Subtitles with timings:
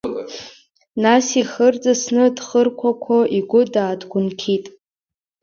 [1.03, 4.65] Нас ихы рҵысны дхырқәақәо игәы дааҭагәынқьит…